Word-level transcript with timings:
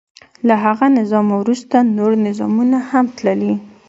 له 0.47 0.55
هغه 0.65 0.85
نظام 0.99 1.25
وروسته 1.37 1.77
نور 1.97 2.11
نظامونه 2.27 2.77
هم 2.91 3.05
تللي. 3.17 3.53